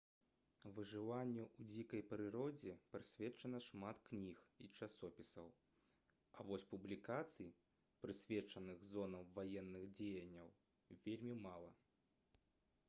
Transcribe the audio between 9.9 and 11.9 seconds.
дзеянняў вельмі мала